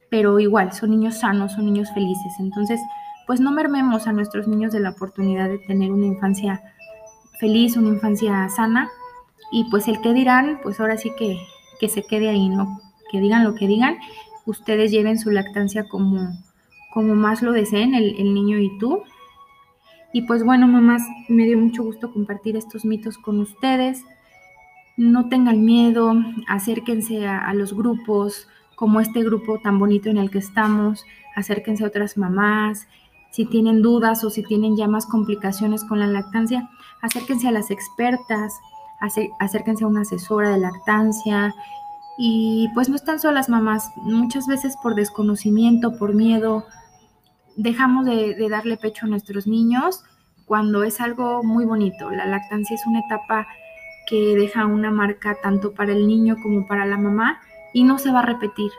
pero 0.09 0.39
igual 0.39 0.71
son 0.71 0.91
niños 0.91 1.19
sanos, 1.19 1.51
son 1.51 1.65
niños 1.65 1.91
felices. 1.93 2.33
Entonces, 2.39 2.79
pues 3.27 3.41
no 3.41 3.51
mermemos 3.51 4.07
a 4.07 4.13
nuestros 4.13 4.47
niños 4.47 4.71
de 4.71 4.79
la 4.79 4.91
oportunidad 4.91 5.49
de 5.49 5.59
tener 5.59 5.91
una 5.91 6.05
infancia 6.05 6.61
feliz, 7.39 7.75
una 7.75 7.89
infancia 7.89 8.47
sana. 8.49 8.89
Y 9.51 9.69
pues 9.69 9.89
el 9.89 9.99
que 9.99 10.13
dirán, 10.13 10.59
pues 10.63 10.79
ahora 10.79 10.97
sí 10.97 11.11
que, 11.17 11.37
que 11.81 11.89
se 11.89 12.03
quede 12.03 12.29
ahí, 12.29 12.47
¿no? 12.47 12.79
Que 13.11 13.19
digan 13.19 13.43
lo 13.43 13.55
que 13.55 13.67
digan, 13.67 13.97
ustedes 14.45 14.89
lleven 14.89 15.19
su 15.19 15.31
lactancia 15.31 15.87
como, 15.89 16.29
como 16.93 17.15
más 17.15 17.41
lo 17.41 17.51
deseen, 17.51 17.93
el, 17.93 18.15
el 18.17 18.33
niño 18.33 18.57
y 18.59 18.77
tú. 18.77 19.03
Y 20.13 20.21
pues 20.21 20.45
bueno, 20.45 20.65
mamás, 20.65 21.01
me 21.27 21.43
dio 21.43 21.57
mucho 21.57 21.83
gusto 21.83 22.13
compartir 22.13 22.55
estos 22.55 22.85
mitos 22.85 23.17
con 23.17 23.41
ustedes. 23.41 24.01
No 24.97 25.27
tengan 25.27 25.65
miedo, 25.65 26.13
acérquense 26.47 27.27
a, 27.27 27.39
a 27.39 27.53
los 27.53 27.73
grupos, 27.73 28.47
como 28.75 28.99
este 28.99 29.23
grupo 29.23 29.59
tan 29.59 29.79
bonito 29.79 30.09
en 30.09 30.17
el 30.17 30.29
que 30.29 30.39
estamos, 30.39 31.03
acérquense 31.35 31.83
a 31.83 31.87
otras 31.87 32.17
mamás, 32.17 32.87
si 33.31 33.45
tienen 33.45 33.81
dudas 33.81 34.23
o 34.23 34.29
si 34.29 34.43
tienen 34.43 34.77
ya 34.77 34.87
más 34.87 35.05
complicaciones 35.05 35.83
con 35.83 35.99
la 35.99 36.07
lactancia, 36.07 36.69
acérquense 37.01 37.47
a 37.47 37.51
las 37.51 37.71
expertas, 37.71 38.53
acérquense 39.39 39.83
a 39.83 39.87
una 39.87 40.01
asesora 40.01 40.51
de 40.51 40.59
lactancia 40.59 41.53
y 42.17 42.69
pues 42.73 42.87
no 42.87 42.95
están 42.95 43.19
solas 43.19 43.49
mamás, 43.49 43.91
muchas 43.97 44.47
veces 44.47 44.77
por 44.81 44.95
desconocimiento, 44.95 45.97
por 45.97 46.13
miedo, 46.13 46.65
dejamos 47.57 48.05
de, 48.05 48.35
de 48.35 48.49
darle 48.49 48.77
pecho 48.77 49.05
a 49.05 49.09
nuestros 49.09 49.47
niños 49.47 50.03
cuando 50.45 50.83
es 50.83 51.01
algo 51.01 51.43
muy 51.43 51.65
bonito. 51.65 52.11
La 52.11 52.25
lactancia 52.25 52.75
es 52.75 52.85
una 52.85 52.99
etapa 52.99 53.47
que 54.07 54.35
deja 54.35 54.65
una 54.65 54.91
marca 54.91 55.37
tanto 55.41 55.73
para 55.73 55.93
el 55.93 56.07
niño 56.07 56.37
como 56.41 56.67
para 56.67 56.85
la 56.85 56.97
mamá 56.97 57.41
y 57.73 57.83
no 57.83 57.97
se 57.97 58.11
va 58.11 58.19
a 58.19 58.25
repetir. 58.25 58.71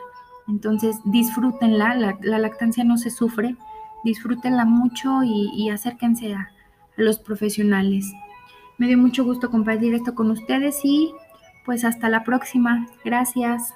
Entonces 0.47 0.99
disfrútenla, 1.03 1.95
la, 1.95 2.39
lactancia 2.39 2.83
no 2.83 2.97
se 2.97 3.09
sufre, 3.09 3.55
disfrútenla 4.03 4.65
mucho 4.65 5.21
y, 5.23 5.69
acérquense 5.69 6.33
a, 6.33 6.51
los 6.95 7.19
profesionales. 7.19 8.11
Me 8.79 8.87
dio 8.87 8.97
mucho 8.97 9.23
gusto 9.23 9.51
compartir 9.51 9.93
esto 9.93 10.15
con 10.15 10.31
ustedes 10.31 10.79
y 10.83 11.13
pues 11.63 11.85
hasta 11.85 12.09
la 12.09 12.23
próxima. 12.23 12.87
Gracias. 13.05 13.73